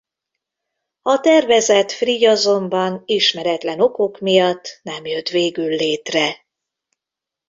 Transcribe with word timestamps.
A 1.01 1.19
tervezett 1.19 1.91
frigy 1.91 2.25
azonban 2.25 3.03
ismeretlen 3.05 3.79
okok 3.81 4.19
miatt 4.19 4.79
nem 4.83 5.05
jött 5.05 5.27
végül 5.29 5.67
létre. 5.69 6.45